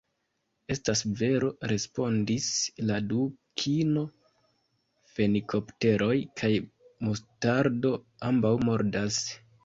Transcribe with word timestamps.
"Estas 0.75 1.01
vero," 1.17 1.49
respondis 1.71 2.45
la 2.91 2.95
Dukino. 3.11 4.05
"Fenikopteroj 5.17 6.15
kaj 6.41 6.51
mustardo 7.09 7.93
ambaŭ 8.31 8.55
mordas. 8.71 9.21